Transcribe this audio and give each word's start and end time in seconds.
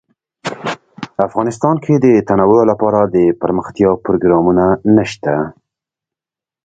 افغانستان 1.27 1.75
کې 1.83 1.93
د 2.05 2.07
تنوع 2.27 2.61
لپاره 2.71 2.99
دپرمختیا 3.15 3.91
پروګرامونه 4.05 4.65
شته. 5.11 5.35